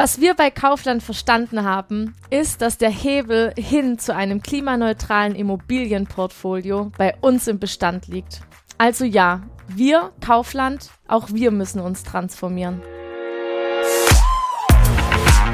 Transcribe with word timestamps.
Was 0.00 0.20
wir 0.20 0.34
bei 0.34 0.52
Kaufland 0.52 1.02
verstanden 1.02 1.64
haben, 1.64 2.14
ist, 2.30 2.62
dass 2.62 2.78
der 2.78 2.88
Hebel 2.88 3.52
hin 3.58 3.98
zu 3.98 4.14
einem 4.14 4.40
klimaneutralen 4.42 5.34
Immobilienportfolio 5.34 6.92
bei 6.96 7.16
uns 7.20 7.48
im 7.48 7.58
Bestand 7.58 8.06
liegt. 8.06 8.42
Also 8.78 9.04
ja, 9.04 9.42
wir, 9.66 10.12
Kaufland, 10.24 10.90
auch 11.08 11.30
wir 11.32 11.50
müssen 11.50 11.80
uns 11.80 12.04
transformieren. 12.04 12.80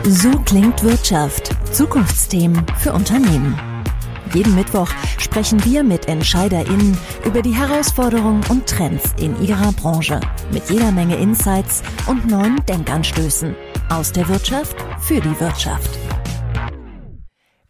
So 0.02 0.32
klingt 0.40 0.82
Wirtschaft. 0.82 1.48
Zukunftsthemen 1.72 2.66
für 2.80 2.92
Unternehmen. 2.92 3.58
Jeden 4.34 4.54
Mittwoch 4.54 4.90
sprechen 5.16 5.64
wir 5.64 5.82
mit 5.82 6.06
EntscheiderInnen 6.06 6.98
über 7.24 7.40
die 7.40 7.54
Herausforderungen 7.54 8.44
und 8.50 8.66
Trends 8.66 9.14
in 9.18 9.42
ihrer 9.42 9.72
Branche. 9.72 10.20
Mit 10.52 10.68
jeder 10.68 10.92
Menge 10.92 11.16
Insights 11.16 11.82
und 12.06 12.28
neuen 12.28 12.62
Denkanstößen. 12.66 13.56
Aus 13.90 14.10
der 14.10 14.26
Wirtschaft 14.28 14.76
für 15.00 15.20
die 15.20 15.38
Wirtschaft. 15.38 15.98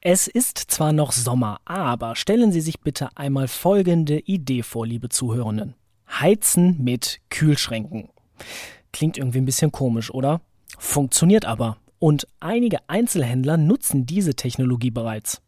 Es 0.00 0.28
ist 0.28 0.58
zwar 0.58 0.92
noch 0.92 1.10
Sommer, 1.10 1.60
aber 1.64 2.14
stellen 2.14 2.52
Sie 2.52 2.60
sich 2.60 2.80
bitte 2.80 3.08
einmal 3.16 3.48
folgende 3.48 4.20
Idee 4.20 4.62
vor, 4.62 4.86
liebe 4.86 5.08
Zuhörenden. 5.08 5.74
Heizen 6.08 6.82
mit 6.82 7.20
Kühlschränken. 7.30 8.10
Klingt 8.92 9.18
irgendwie 9.18 9.38
ein 9.38 9.44
bisschen 9.44 9.72
komisch, 9.72 10.14
oder? 10.14 10.40
Funktioniert 10.78 11.46
aber. 11.46 11.78
Und 11.98 12.28
einige 12.38 12.78
Einzelhändler 12.88 13.56
nutzen 13.56 14.06
diese 14.06 14.34
Technologie 14.34 14.90
bereits. 14.90 15.42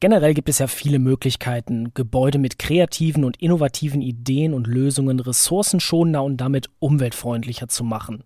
Generell 0.00 0.34
gibt 0.34 0.48
es 0.48 0.58
ja 0.58 0.66
viele 0.66 0.98
Möglichkeiten, 0.98 1.92
Gebäude 1.94 2.38
mit 2.38 2.58
kreativen 2.58 3.24
und 3.24 3.40
innovativen 3.40 4.02
Ideen 4.02 4.54
und 4.54 4.66
Lösungen 4.66 5.20
ressourcenschonender 5.20 6.22
und 6.22 6.36
damit 6.38 6.68
umweltfreundlicher 6.78 7.68
zu 7.68 7.84
machen. 7.84 8.24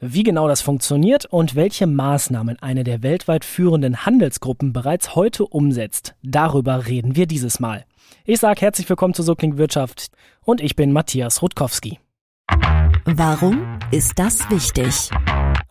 Wie 0.00 0.22
genau 0.22 0.48
das 0.48 0.62
funktioniert 0.62 1.26
und 1.26 1.54
welche 1.54 1.86
Maßnahmen 1.86 2.58
eine 2.60 2.84
der 2.84 3.02
weltweit 3.02 3.44
führenden 3.44 4.06
Handelsgruppen 4.06 4.72
bereits 4.72 5.14
heute 5.14 5.44
umsetzt, 5.44 6.14
darüber 6.22 6.86
reden 6.86 7.16
wir 7.16 7.26
dieses 7.26 7.60
Mal. 7.60 7.84
Ich 8.24 8.40
sage 8.40 8.60
herzlich 8.60 8.88
willkommen 8.88 9.14
zu 9.14 9.22
So 9.22 9.34
Wirtschaft 9.38 10.08
und 10.44 10.60
ich 10.60 10.76
bin 10.76 10.92
Matthias 10.92 11.42
Rutkowski. 11.42 11.98
Warum 13.04 13.78
ist 13.90 14.18
das 14.18 14.50
wichtig? 14.50 15.10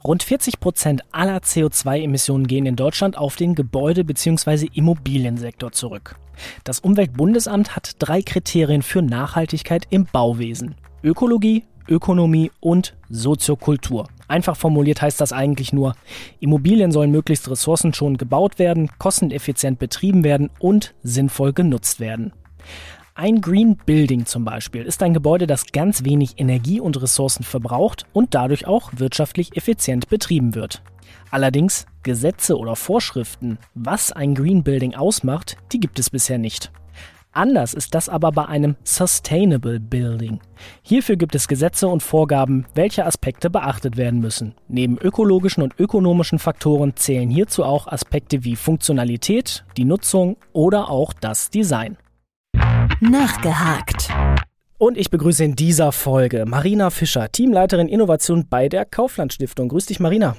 Rund 0.06 0.22
40 0.22 0.60
Prozent 0.60 1.02
aller 1.12 1.40
CO2-Emissionen 1.40 2.46
gehen 2.46 2.68
in 2.68 2.76
Deutschland 2.76 3.18
auf 3.18 3.38
den 3.38 3.56
Gebäude- 3.56 4.04
bzw. 4.04 4.70
Immobiliensektor 4.72 5.72
zurück. 5.72 6.16
Das 6.64 6.80
Umweltbundesamt 6.80 7.76
hat 7.76 7.96
drei 7.98 8.22
Kriterien 8.22 8.84
für 8.84 9.02
Nachhaltigkeit 9.02 9.88
im 9.90 10.06
Bauwesen. 10.06 10.76
Ökologie, 11.04 11.64
Ökonomie 11.88 12.52
und 12.60 12.96
Soziokultur. 13.10 14.08
Einfach 14.28 14.56
formuliert 14.56 15.02
heißt 15.02 15.20
das 15.20 15.34
eigentlich 15.34 15.74
nur, 15.74 15.96
Immobilien 16.40 16.92
sollen 16.92 17.10
möglichst 17.10 17.50
ressourcenschonend 17.50 18.20
gebaut 18.20 18.60
werden, 18.60 18.92
kosteneffizient 19.00 19.80
betrieben 19.80 20.24
werden 20.24 20.52
und 20.60 20.94
sinnvoll 21.02 21.52
genutzt 21.52 22.00
werden. 22.00 22.32
Ein 23.18 23.40
Green 23.40 23.78
Building 23.78 24.26
zum 24.26 24.44
Beispiel 24.44 24.84
ist 24.84 25.02
ein 25.02 25.14
Gebäude, 25.14 25.48
das 25.48 25.68
ganz 25.72 26.04
wenig 26.04 26.34
Energie 26.36 26.82
und 26.82 27.02
Ressourcen 27.02 27.44
verbraucht 27.44 28.06
und 28.12 28.36
dadurch 28.36 28.68
auch 28.68 28.92
wirtschaftlich 28.98 29.56
effizient 29.56 30.10
betrieben 30.10 30.54
wird. 30.54 30.84
Allerdings 31.32 31.86
Gesetze 32.04 32.58
oder 32.58 32.76
Vorschriften, 32.76 33.58
was 33.74 34.12
ein 34.12 34.36
Green 34.36 34.64
Building 34.64 34.96
ausmacht, 34.96 35.56
die 35.72 35.80
gibt 35.80 35.98
es 35.98 36.10
bisher 36.10 36.38
nicht. 36.38 36.74
Anders 37.32 37.74
ist 37.74 37.96
das 37.96 38.10
aber 38.10 38.34
bei 38.34 38.48
einem 38.48 38.76
Sustainable 38.84 39.80
Building. 39.80 40.42
Hierfür 40.82 41.16
gibt 41.16 41.36
es 41.36 41.48
Gesetze 41.48 41.88
und 41.88 42.04
Vorgaben, 42.04 42.66
welche 42.76 43.06
Aspekte 43.06 43.50
beachtet 43.50 43.96
werden 43.96 44.20
müssen. 44.20 44.56
Neben 44.68 44.98
ökologischen 44.98 45.64
und 45.64 45.80
ökonomischen 45.80 46.38
Faktoren 46.38 46.98
zählen 46.98 47.30
hierzu 47.30 47.64
auch 47.64 47.88
Aspekte 47.88 48.44
wie 48.44 48.58
Funktionalität, 48.58 49.64
die 49.78 49.86
Nutzung 49.86 50.36
oder 50.52 50.90
auch 50.90 51.14
das 51.14 51.50
Design. 51.50 51.96
Nachgehakt. 53.02 54.10
Und 54.78 54.98
ich 54.98 55.10
begrüße 55.10 55.44
in 55.44 55.56
dieser 55.56 55.92
Folge 55.92 56.46
Marina 56.46 56.90
Fischer, 56.90 57.30
Teamleiterin 57.30 57.90
Innovation 57.90 58.48
bei 58.50 58.70
der 58.70 58.86
Kaufland 58.86 59.34
Stiftung. 59.34 59.68
Grüß 59.68 59.88
dich, 59.88 60.00
Marina. 60.00 60.38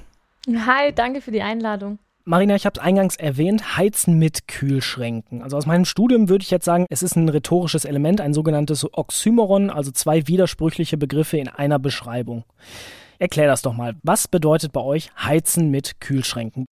Hi, 0.49 0.93
danke 0.95 1.21
für 1.21 1.33
die 1.33 1.43
Einladung. 1.43 1.99
Marina, 2.25 2.57
ich 2.57 2.65
habe 2.65 2.79
es 2.79 2.85
eingangs 2.85 3.17
erwähnt, 3.17 3.77
Heizen 3.77 4.19
mit 4.19 4.49
Kühlschränken. 4.49 5.43
Also 5.43 5.59
aus 5.59 5.67
meinem 5.67 5.85
Studium 5.85 6.29
würde 6.31 6.43
ich 6.43 6.51
jetzt 6.51 6.65
sagen, 6.65 6.87
es 6.89 7.03
ist 7.03 7.15
ein 7.15 7.29
rhetorisches 7.29 7.85
Element, 7.85 8.21
ein 8.23 8.33
sogenanntes 8.33 8.87
Oxymoron, 8.91 9.69
also 9.69 9.91
zwei 9.91 10.27
widersprüchliche 10.27 10.97
Begriffe 10.97 11.37
in 11.37 11.49
einer 11.49 11.79
Beschreibung. 11.79 12.45
Erklär 13.19 13.49
das 13.49 13.63
doch 13.63 13.75
mal. 13.75 13.97
Was 14.03 14.29
bedeutet 14.29 14.73
bei 14.73 14.81
euch 14.81 15.11
Heizen 15.23 15.71
mit 15.71 16.01
Kühlschränken? 16.01 16.67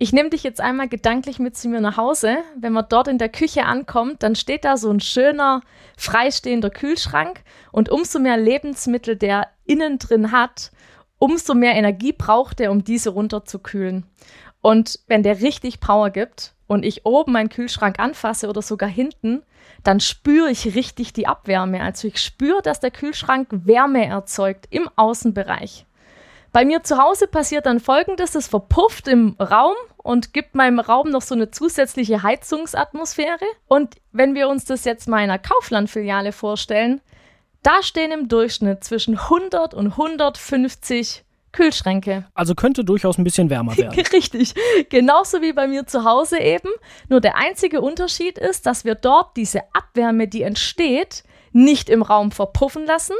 Ich 0.00 0.12
nehme 0.12 0.30
dich 0.30 0.44
jetzt 0.44 0.60
einmal 0.60 0.88
gedanklich 0.88 1.40
mit 1.40 1.56
zu 1.56 1.68
mir 1.68 1.80
nach 1.80 1.96
Hause. 1.96 2.38
Wenn 2.56 2.72
man 2.72 2.86
dort 2.88 3.08
in 3.08 3.18
der 3.18 3.28
Küche 3.28 3.64
ankommt, 3.64 4.22
dann 4.22 4.36
steht 4.36 4.64
da 4.64 4.76
so 4.76 4.90
ein 4.90 5.00
schöner, 5.00 5.60
freistehender 5.96 6.70
Kühlschrank 6.70 7.42
und 7.72 7.88
umso 7.88 8.20
mehr 8.20 8.36
Lebensmittel 8.36 9.16
der 9.16 9.48
innen 9.64 9.98
drin 9.98 10.30
hat, 10.30 10.70
umso 11.18 11.54
mehr 11.54 11.74
Energie 11.74 12.12
braucht 12.12 12.60
er, 12.60 12.70
um 12.70 12.84
diese 12.84 13.10
runterzukühlen. 13.10 14.06
Und 14.60 15.00
wenn 15.08 15.24
der 15.24 15.40
richtig 15.40 15.80
Power 15.80 16.10
gibt 16.10 16.54
und 16.68 16.84
ich 16.84 17.04
oben 17.04 17.32
meinen 17.32 17.48
Kühlschrank 17.48 17.98
anfasse 17.98 18.48
oder 18.48 18.62
sogar 18.62 18.88
hinten, 18.88 19.42
dann 19.82 19.98
spüre 19.98 20.48
ich 20.48 20.76
richtig 20.76 21.12
die 21.12 21.26
Abwärme. 21.26 21.82
Also 21.82 22.06
ich 22.06 22.18
spüre, 22.18 22.62
dass 22.62 22.78
der 22.78 22.92
Kühlschrank 22.92 23.48
Wärme 23.50 24.06
erzeugt 24.06 24.68
im 24.70 24.88
Außenbereich. 24.94 25.86
Bei 26.52 26.64
mir 26.64 26.82
zu 26.82 26.98
Hause 26.98 27.26
passiert 27.26 27.66
dann 27.66 27.80
folgendes: 27.80 28.34
Es 28.34 28.48
verpufft 28.48 29.08
im 29.08 29.36
Raum 29.38 29.74
und 29.96 30.32
gibt 30.32 30.54
meinem 30.54 30.80
Raum 30.80 31.10
noch 31.10 31.22
so 31.22 31.34
eine 31.34 31.50
zusätzliche 31.50 32.22
Heizungsatmosphäre. 32.22 33.44
Und 33.66 33.96
wenn 34.12 34.34
wir 34.34 34.48
uns 34.48 34.64
das 34.64 34.84
jetzt 34.84 35.08
mal 35.08 35.18
in 35.18 35.30
einer 35.30 35.38
Kaufland-Filiale 35.38 36.32
vorstellen, 36.32 37.00
da 37.62 37.82
stehen 37.82 38.12
im 38.12 38.28
Durchschnitt 38.28 38.84
zwischen 38.84 39.18
100 39.18 39.74
und 39.74 39.88
150 39.88 41.24
Kühlschränke. 41.52 42.26
Also 42.34 42.54
könnte 42.54 42.84
durchaus 42.84 43.18
ein 43.18 43.24
bisschen 43.24 43.50
wärmer 43.50 43.76
werden. 43.76 43.98
Richtig. 44.12 44.54
Genauso 44.90 45.42
wie 45.42 45.52
bei 45.52 45.66
mir 45.66 45.86
zu 45.86 46.04
Hause 46.04 46.38
eben. 46.38 46.68
Nur 47.08 47.20
der 47.20 47.36
einzige 47.36 47.80
Unterschied 47.80 48.38
ist, 48.38 48.66
dass 48.66 48.84
wir 48.84 48.94
dort 48.94 49.36
diese 49.36 49.62
Abwärme, 49.72 50.28
die 50.28 50.42
entsteht, 50.42 51.24
nicht 51.52 51.88
im 51.88 52.02
Raum 52.02 52.30
verpuffen 52.30 52.86
lassen, 52.86 53.14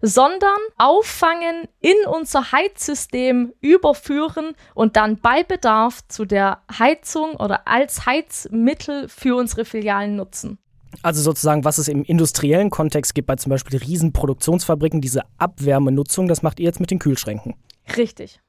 sondern 0.00 0.58
auffangen, 0.78 1.68
in 1.80 1.94
unser 2.10 2.52
Heizsystem 2.52 3.52
überführen 3.60 4.54
und 4.74 4.96
dann 4.96 5.16
bei 5.18 5.42
Bedarf 5.42 6.00
zu 6.08 6.24
der 6.24 6.62
Heizung 6.78 7.36
oder 7.36 7.66
als 7.66 8.06
Heizmittel 8.06 9.08
für 9.08 9.36
unsere 9.36 9.64
Filialen 9.64 10.16
nutzen. 10.16 10.58
Also 11.02 11.20
sozusagen, 11.22 11.64
was 11.64 11.78
es 11.78 11.88
im 11.88 12.04
industriellen 12.04 12.70
Kontext 12.70 13.14
gibt, 13.14 13.26
bei 13.26 13.36
zum 13.36 13.50
Beispiel 13.50 13.78
Riesenproduktionsfabriken, 13.78 15.00
diese 15.00 15.22
Abwärmenutzung, 15.38 16.28
das 16.28 16.42
macht 16.42 16.60
ihr 16.60 16.66
jetzt 16.66 16.80
mit 16.80 16.90
den 16.90 16.98
Kühlschränken. 16.98 17.54
Richtig. 17.96 18.40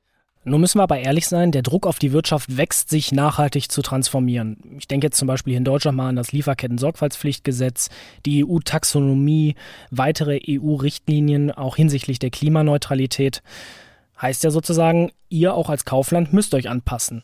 Nun 0.47 0.61
müssen 0.61 0.79
wir 0.79 0.83
aber 0.83 0.99
ehrlich 0.99 1.27
sein, 1.27 1.51
der 1.51 1.61
Druck 1.61 1.85
auf 1.85 1.99
die 1.99 2.13
Wirtschaft 2.13 2.55
wächst, 2.55 2.89
sich 2.89 3.11
nachhaltig 3.11 3.69
zu 3.69 3.81
transformieren. 3.81 4.77
Ich 4.79 4.87
denke 4.87 5.07
jetzt 5.07 5.17
zum 5.17 5.27
Beispiel 5.27 5.51
hier 5.51 5.57
in 5.57 5.65
Deutschland 5.65 5.97
mal 5.97 6.07
an 6.07 6.15
das 6.15 6.31
Lieferketten-Sorgfaltspflichtgesetz, 6.31 7.89
die 8.25 8.45
EU-Taxonomie, 8.45 9.55
weitere 9.91 10.39
EU-Richtlinien, 10.47 11.51
auch 11.51 11.75
hinsichtlich 11.75 12.19
der 12.19 12.29
Klimaneutralität. 12.29 13.43
Heißt 14.21 14.45
ja 14.45 14.49
sozusagen, 14.49 15.11
ihr 15.27 15.53
auch 15.53 15.69
als 15.69 15.83
Kaufland 15.83 16.31
müsst 16.31 16.53
euch 16.53 16.69
anpassen. 16.69 17.23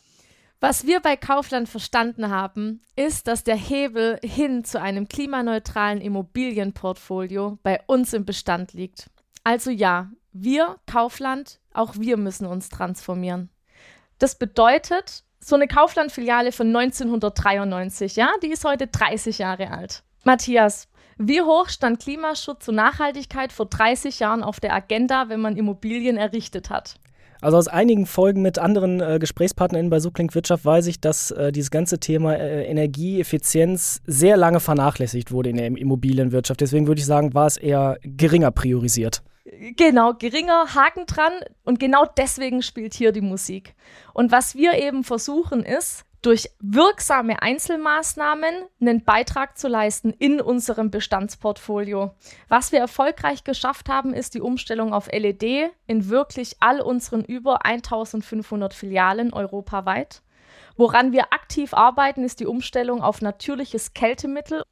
Was 0.60 0.86
wir 0.86 1.00
bei 1.00 1.16
Kaufland 1.16 1.70
verstanden 1.70 2.28
haben, 2.28 2.82
ist, 2.94 3.26
dass 3.26 3.42
der 3.42 3.56
Hebel 3.56 4.18
hin 4.22 4.64
zu 4.64 4.82
einem 4.82 5.08
klimaneutralen 5.08 6.02
Immobilienportfolio 6.02 7.58
bei 7.62 7.80
uns 7.86 8.12
im 8.12 8.26
Bestand 8.26 8.74
liegt. 8.74 9.08
Also 9.44 9.70
ja, 9.70 10.10
wir, 10.34 10.76
Kaufland, 10.86 11.60
auch 11.72 11.94
wir 11.96 12.16
müssen 12.16 12.46
uns 12.46 12.68
transformieren. 12.68 13.48
Das 14.18 14.34
bedeutet, 14.34 15.24
so 15.40 15.54
eine 15.54 15.68
Kaufland-Filiale 15.68 16.52
von 16.52 16.68
1993, 16.68 18.16
ja, 18.16 18.30
die 18.42 18.48
ist 18.48 18.64
heute 18.64 18.86
30 18.86 19.38
Jahre 19.38 19.70
alt. 19.70 20.02
Matthias, 20.24 20.88
wie 21.18 21.40
hoch 21.40 21.68
stand 21.68 22.00
Klimaschutz 22.00 22.66
und 22.68 22.74
Nachhaltigkeit 22.74 23.52
vor 23.52 23.66
30 23.66 24.18
Jahren 24.18 24.42
auf 24.42 24.58
der 24.58 24.74
Agenda, 24.74 25.28
wenn 25.28 25.40
man 25.40 25.56
Immobilien 25.56 26.16
errichtet 26.16 26.70
hat? 26.70 26.96
Also 27.40 27.58
aus 27.58 27.68
einigen 27.68 28.06
Folgen 28.06 28.42
mit 28.42 28.58
anderen 28.58 29.00
äh, 29.00 29.18
GesprächspartnerInnen 29.20 29.90
bei 29.90 30.00
Subklink 30.00 30.34
Wirtschaft 30.34 30.64
weiß 30.64 30.86
ich, 30.86 31.00
dass 31.00 31.30
äh, 31.30 31.52
dieses 31.52 31.70
ganze 31.70 32.00
Thema 32.00 32.34
äh, 32.36 32.64
Energieeffizienz 32.64 34.00
sehr 34.06 34.36
lange 34.36 34.60
vernachlässigt 34.60 35.30
wurde 35.30 35.50
in 35.50 35.56
der 35.58 35.66
Immobilienwirtschaft. 35.66 36.60
Deswegen 36.60 36.86
würde 36.86 37.00
ich 37.00 37.06
sagen, 37.06 37.34
war 37.34 37.46
es 37.46 37.58
eher 37.58 37.98
geringer 38.02 38.50
priorisiert. 38.50 39.22
Genau, 39.44 40.14
geringer 40.14 40.74
Haken 40.74 41.04
dran 41.06 41.32
und 41.64 41.78
genau 41.78 42.06
deswegen 42.06 42.62
spielt 42.62 42.94
hier 42.94 43.12
die 43.12 43.20
Musik. 43.20 43.74
Und 44.14 44.32
was 44.32 44.54
wir 44.54 44.74
eben 44.74 45.04
versuchen 45.04 45.64
ist, 45.64 46.06
durch 46.22 46.48
wirksame 46.60 47.42
Einzelmaßnahmen 47.42 48.54
einen 48.80 49.04
Beitrag 49.04 49.58
zu 49.58 49.68
leisten 49.68 50.14
in 50.18 50.40
unserem 50.40 50.90
Bestandsportfolio. 50.90 52.14
Was 52.48 52.72
wir 52.72 52.78
erfolgreich 52.78 53.44
geschafft 53.44 53.90
haben, 53.90 54.14
ist 54.14 54.34
die 54.34 54.40
Umstellung 54.40 54.94
auf 54.94 55.12
LED 55.12 55.70
in 55.86 56.08
wirklich 56.08 56.56
all 56.60 56.80
unseren 56.80 57.22
über 57.22 57.66
1500 57.66 58.72
Filialen 58.72 59.34
europaweit. 59.34 60.22
Woran 60.76 61.12
wir 61.12 61.32
aktiv 61.32 61.72
arbeiten, 61.74 62.24
ist 62.24 62.40
die 62.40 62.46
Umstellung 62.46 63.02
auf 63.02 63.22
natürliches 63.22 63.94
Kältemittel. 63.94 64.62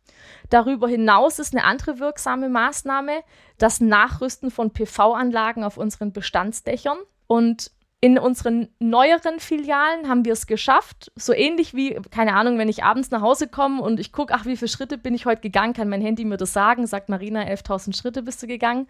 Darüber 0.51 0.89
hinaus 0.89 1.39
ist 1.39 1.55
eine 1.55 1.65
andere 1.65 1.99
wirksame 1.99 2.49
Maßnahme 2.49 3.23
das 3.59 3.81
Nachrüsten 3.81 4.51
von 4.51 4.73
PV-Anlagen 4.73 5.65
auf 5.65 5.77
unseren 5.77 6.13
Bestandsdächern. 6.13 6.99
Und 7.29 7.71
in 8.05 8.19
unseren 8.19 8.69
neueren 8.81 9.39
Filialen 9.39 10.09
haben 10.09 10.25
wir 10.25 10.33
es 10.33 10.49
geschafft, 10.49 11.13
so 11.15 11.33
ähnlich 11.33 11.73
wie, 11.73 11.95
keine 12.11 12.35
Ahnung, 12.35 12.59
wenn 12.59 12.69
ich 12.69 12.83
abends 12.83 13.13
nach 13.13 13.23
Hause 13.23 13.47
komme 13.47 13.81
und 13.81 14.01
ich 14.01 14.11
gucke, 14.11 14.35
ach, 14.35 14.45
wie 14.45 14.57
viele 14.57 14.69
Schritte 14.69 14.99
bin 14.99 15.15
ich 15.15 15.25
heute 15.25 15.41
gegangen, 15.41 15.73
kann 15.73 15.89
mein 15.89 16.03
Handy 16.03 16.25
mir 16.25 16.37
das 16.37 16.53
sagen, 16.53 16.85
sagt 16.89 17.09
Marina, 17.09 17.43
11.000 17.43 17.97
Schritte 17.97 18.25
bist 18.25 18.43
du 18.43 18.49
gegangen. 18.49 18.89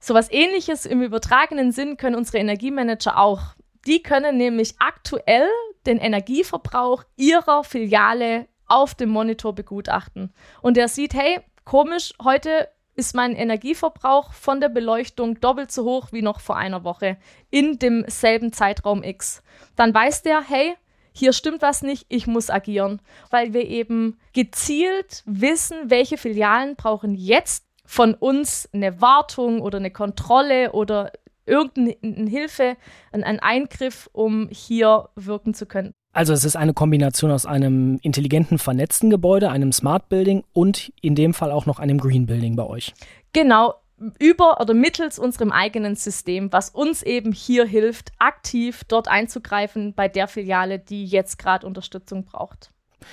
So 0.00 0.14
was 0.14 0.32
ähnliches 0.32 0.86
im 0.86 1.02
übertragenen 1.02 1.72
Sinn 1.72 1.98
können 1.98 2.16
unsere 2.16 2.38
Energiemanager 2.38 3.18
auch. 3.18 3.54
Die 3.86 4.02
können 4.02 4.38
nämlich 4.38 4.76
aktuell 4.78 5.48
den 5.86 5.98
Energieverbrauch 5.98 7.04
ihrer 7.16 7.64
Filiale 7.64 8.48
auf 8.66 8.94
dem 8.94 9.10
Monitor 9.10 9.54
begutachten. 9.54 10.32
Und 10.62 10.76
der 10.76 10.88
sieht, 10.88 11.14
hey, 11.14 11.40
komisch, 11.64 12.12
heute 12.22 12.68
ist 12.96 13.14
mein 13.14 13.34
Energieverbrauch 13.34 14.32
von 14.32 14.60
der 14.60 14.68
Beleuchtung 14.68 15.40
doppelt 15.40 15.72
so 15.72 15.84
hoch 15.84 16.08
wie 16.12 16.22
noch 16.22 16.40
vor 16.40 16.56
einer 16.56 16.84
Woche 16.84 17.16
in 17.50 17.78
demselben 17.78 18.52
Zeitraum 18.52 19.02
X. 19.02 19.42
Dann 19.76 19.92
weiß 19.92 20.22
der, 20.22 20.42
hey, 20.42 20.74
hier 21.12 21.32
stimmt 21.32 21.62
was 21.62 21.82
nicht, 21.82 22.06
ich 22.08 22.26
muss 22.26 22.50
agieren, 22.50 23.00
weil 23.30 23.52
wir 23.52 23.66
eben 23.66 24.18
gezielt 24.32 25.22
wissen, 25.26 25.90
welche 25.90 26.18
Filialen 26.18 26.76
brauchen 26.76 27.14
jetzt 27.14 27.66
von 27.84 28.14
uns 28.14 28.68
eine 28.72 29.00
Wartung 29.00 29.60
oder 29.60 29.78
eine 29.78 29.90
Kontrolle 29.90 30.72
oder 30.72 31.12
irgendeine 31.46 32.28
Hilfe, 32.28 32.76
einen 33.12 33.40
Eingriff, 33.40 34.08
um 34.12 34.48
hier 34.50 35.08
wirken 35.14 35.54
zu 35.54 35.66
können. 35.66 35.92
Also 36.12 36.32
es 36.32 36.44
ist 36.44 36.56
eine 36.56 36.74
Kombination 36.74 37.32
aus 37.32 37.44
einem 37.44 37.98
intelligenten, 38.02 38.58
vernetzten 38.58 39.10
Gebäude, 39.10 39.50
einem 39.50 39.72
Smart 39.72 40.08
Building 40.08 40.44
und 40.52 40.92
in 41.02 41.16
dem 41.16 41.34
Fall 41.34 41.50
auch 41.50 41.66
noch 41.66 41.80
einem 41.80 41.98
Green 41.98 42.26
Building 42.26 42.54
bei 42.54 42.64
euch. 42.64 42.94
Genau, 43.32 43.74
über 44.18 44.60
oder 44.60 44.74
mittels 44.74 45.18
unserem 45.18 45.50
eigenen 45.50 45.96
System, 45.96 46.52
was 46.52 46.70
uns 46.70 47.02
eben 47.02 47.32
hier 47.32 47.64
hilft, 47.64 48.12
aktiv 48.18 48.82
dort 48.86 49.08
einzugreifen 49.08 49.94
bei 49.94 50.08
der 50.08 50.28
Filiale, 50.28 50.78
die 50.78 51.04
jetzt 51.04 51.38
gerade 51.38 51.66
Unterstützung 51.66 52.24
braucht. 52.24 52.70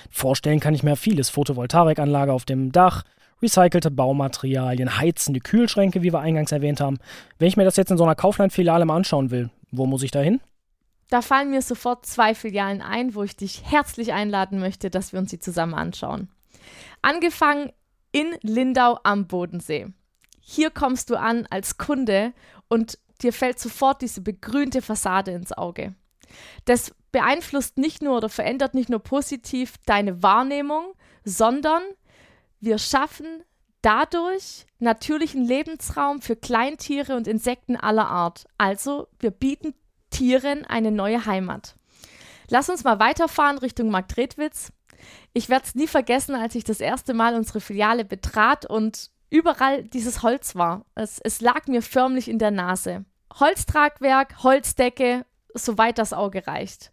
Vorstellen 0.09 0.59
kann 0.59 0.73
ich 0.73 0.83
mir 0.83 0.95
vieles. 0.95 1.29
Photovoltaikanlage 1.29 2.31
auf 2.31 2.45
dem 2.45 2.71
Dach, 2.71 3.03
recycelte 3.41 3.91
Baumaterialien, 3.91 4.97
heizende 4.97 5.39
Kühlschränke, 5.39 6.03
wie 6.03 6.13
wir 6.13 6.19
eingangs 6.19 6.51
erwähnt 6.51 6.81
haben. 6.81 6.97
Wenn 7.39 7.47
ich 7.47 7.57
mir 7.57 7.63
das 7.63 7.77
jetzt 7.77 7.91
in 7.91 7.97
so 7.97 8.03
einer 8.03 8.15
Kaufland-Filiale 8.15 8.85
mal 8.85 8.95
anschauen 8.95 9.31
will, 9.31 9.49
wo 9.71 9.85
muss 9.85 10.03
ich 10.03 10.11
da 10.11 10.19
hin? 10.19 10.41
Da 11.09 11.21
fallen 11.21 11.49
mir 11.49 11.61
sofort 11.61 12.05
zwei 12.05 12.33
Filialen 12.33 12.81
ein, 12.81 13.15
wo 13.15 13.23
ich 13.23 13.35
dich 13.35 13.63
herzlich 13.69 14.13
einladen 14.13 14.59
möchte, 14.59 14.89
dass 14.89 15.11
wir 15.11 15.19
uns 15.19 15.31
sie 15.31 15.39
zusammen 15.39 15.73
anschauen. 15.73 16.29
Angefangen 17.01 17.71
in 18.11 18.27
Lindau 18.41 18.97
am 19.03 19.27
Bodensee. 19.27 19.87
Hier 20.39 20.69
kommst 20.69 21.09
du 21.09 21.15
an 21.15 21.47
als 21.49 21.77
Kunde 21.77 22.33
und 22.67 22.97
dir 23.21 23.33
fällt 23.33 23.59
sofort 23.59 24.01
diese 24.01 24.21
begrünte 24.21 24.81
Fassade 24.81 25.31
ins 25.31 25.51
Auge. 25.51 25.95
Das 26.65 26.93
beeinflusst 27.11 27.77
nicht 27.77 28.01
nur 28.01 28.17
oder 28.17 28.29
verändert 28.29 28.73
nicht 28.73 28.89
nur 28.89 28.99
positiv 28.99 29.73
deine 29.85 30.23
Wahrnehmung, 30.23 30.93
sondern 31.23 31.81
wir 32.61 32.77
schaffen 32.77 33.43
dadurch 33.81 34.65
natürlichen 34.79 35.43
Lebensraum 35.43 36.21
für 36.21 36.35
Kleintiere 36.35 37.15
und 37.15 37.27
Insekten 37.27 37.75
aller 37.75 38.07
Art. 38.07 38.45
Also 38.57 39.07
wir 39.19 39.31
bieten 39.31 39.73
Tieren 40.11 40.65
eine 40.65 40.91
neue 40.91 41.25
Heimat. 41.25 41.75
Lass 42.49 42.69
uns 42.69 42.83
mal 42.83 42.99
weiterfahren 42.99 43.57
Richtung 43.57 43.89
Marktredwitz. 43.89 44.71
Ich 45.33 45.49
werde 45.49 45.65
es 45.65 45.75
nie 45.75 45.87
vergessen, 45.87 46.35
als 46.35 46.53
ich 46.53 46.63
das 46.63 46.79
erste 46.79 47.13
Mal 47.13 47.35
unsere 47.35 47.61
Filiale 47.61 48.05
betrat 48.05 48.65
und 48.65 49.09
überall 49.29 49.83
dieses 49.83 50.21
Holz 50.21 50.55
war. 50.55 50.85
Es, 50.93 51.19
es 51.19 51.41
lag 51.41 51.67
mir 51.67 51.81
förmlich 51.81 52.27
in 52.27 52.37
der 52.37 52.51
Nase. 52.51 53.05
Holztragwerk, 53.39 54.43
Holzdecke, 54.43 55.25
soweit 55.53 55.97
das 55.97 56.13
Auge 56.13 56.45
reicht. 56.45 56.91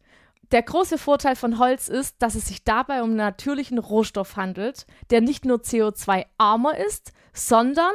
Der 0.51 0.63
große 0.63 0.97
Vorteil 0.97 1.37
von 1.37 1.59
Holz 1.59 1.89
ist, 1.89 2.23
dass 2.23 2.35
es 2.35 2.47
sich 2.47 2.65
dabei 2.65 3.03
um 3.03 3.15
natürlichen 3.15 3.79
Rohstoff 3.79 4.37
handelt, 4.37 4.87
der 5.11 5.21
nicht 5.21 5.45
nur 5.45 5.59
CO2-armer 5.59 6.77
ist, 6.79 7.13
sondern 7.35 7.93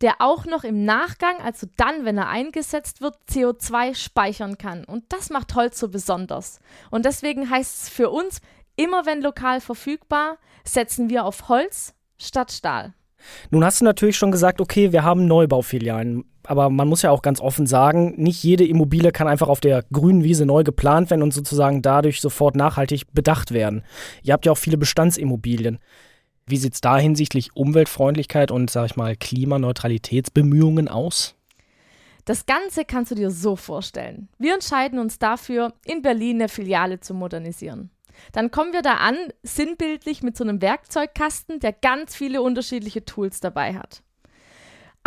der 0.00 0.16
auch 0.20 0.46
noch 0.46 0.64
im 0.64 0.84
Nachgang, 0.84 1.36
also 1.42 1.66
dann, 1.76 2.04
wenn 2.04 2.16
er 2.16 2.28
eingesetzt 2.28 3.00
wird, 3.00 3.16
CO2 3.28 3.94
speichern 3.94 4.56
kann. 4.56 4.84
Und 4.84 5.04
das 5.08 5.30
macht 5.30 5.54
Holz 5.54 5.78
so 5.78 5.88
besonders. 5.88 6.60
Und 6.90 7.04
deswegen 7.04 7.50
heißt 7.50 7.82
es 7.82 7.88
für 7.88 8.10
uns, 8.10 8.40
immer 8.76 9.04
wenn 9.04 9.20
lokal 9.20 9.60
verfügbar, 9.60 10.38
setzen 10.64 11.10
wir 11.10 11.24
auf 11.24 11.48
Holz 11.48 11.94
statt 12.18 12.52
Stahl. 12.52 12.94
Nun 13.50 13.64
hast 13.64 13.80
du 13.80 13.84
natürlich 13.84 14.16
schon 14.16 14.30
gesagt, 14.30 14.60
okay, 14.60 14.92
wir 14.92 15.02
haben 15.02 15.26
Neubaufilialen. 15.26 16.24
Aber 16.46 16.70
man 16.70 16.88
muss 16.88 17.02
ja 17.02 17.10
auch 17.10 17.22
ganz 17.22 17.40
offen 17.40 17.66
sagen, 17.66 18.14
nicht 18.16 18.42
jede 18.42 18.64
Immobilie 18.64 19.10
kann 19.10 19.26
einfach 19.26 19.48
auf 19.48 19.60
der 19.60 19.84
grünen 19.92 20.22
Wiese 20.22 20.46
neu 20.46 20.62
geplant 20.62 21.10
werden 21.10 21.22
und 21.22 21.34
sozusagen 21.34 21.82
dadurch 21.82 22.20
sofort 22.20 22.54
nachhaltig 22.54 23.12
bedacht 23.12 23.52
werden. 23.52 23.82
Ihr 24.22 24.32
habt 24.32 24.46
ja 24.46 24.52
auch 24.52 24.58
viele 24.58 24.78
Bestandsimmobilien. 24.78 25.78
Wie 26.46 26.56
sieht 26.56 26.74
es 26.74 26.80
da 26.80 26.96
hinsichtlich 26.98 27.56
Umweltfreundlichkeit 27.56 28.52
und, 28.52 28.70
sag 28.70 28.86
ich 28.86 28.96
mal, 28.96 29.16
Klimaneutralitätsbemühungen 29.16 30.86
aus? 30.86 31.34
Das 32.24 32.46
Ganze 32.46 32.84
kannst 32.84 33.10
du 33.10 33.16
dir 33.16 33.30
so 33.30 33.56
vorstellen. 33.56 34.28
Wir 34.38 34.54
entscheiden 34.54 34.98
uns 34.98 35.18
dafür, 35.18 35.72
in 35.84 36.02
Berlin 36.02 36.36
eine 36.36 36.48
Filiale 36.48 37.00
zu 37.00 37.14
modernisieren. 37.14 37.90
Dann 38.32 38.50
kommen 38.50 38.72
wir 38.72 38.82
da 38.82 38.94
an, 38.94 39.16
sinnbildlich 39.42 40.22
mit 40.22 40.36
so 40.36 40.44
einem 40.44 40.62
Werkzeugkasten, 40.62 41.60
der 41.60 41.72
ganz 41.72 42.14
viele 42.14 42.42
unterschiedliche 42.42 43.04
Tools 43.04 43.40
dabei 43.40 43.74
hat. 43.74 44.02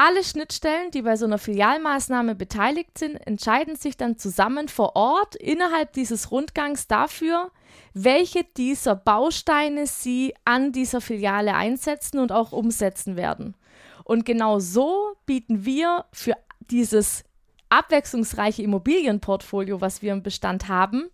Alle 0.02 0.24
Schnittstellen, 0.24 0.92
die 0.92 1.02
bei 1.02 1.18
so 1.18 1.26
einer 1.26 1.38
Filialmaßnahme 1.38 2.34
beteiligt 2.34 2.98
sind, 2.98 3.16
entscheiden 3.16 3.76
sich 3.76 3.98
dann 3.98 4.18
zusammen 4.18 4.70
vor 4.70 4.96
Ort 4.96 5.36
innerhalb 5.36 5.92
dieses 5.92 6.32
Rundgangs 6.32 6.88
dafür, 6.88 7.52
welche 7.94 8.46
dieser 8.46 8.96
Bausteine 8.96 9.88
sie 9.88 10.34
an 10.46 10.72
dieser 10.72 11.02
Filiale 11.02 11.54
einsetzen 11.54 12.20
und 12.20 12.32
auch 12.32 12.54
umsetzen 12.54 13.18
werden. 13.18 13.58
Und 14.06 14.26
genau 14.26 14.60
so 14.60 15.18
bieten 15.26 15.66
wir 15.66 16.06
für 16.14 16.36
dieses 16.62 17.26
abwechslungsreiche 17.68 18.62
Immobilienportfolio, 18.62 19.82
was 19.82 20.02
wir 20.02 20.14
im 20.14 20.24
Bestand 20.24 20.70
haben, 20.70 21.10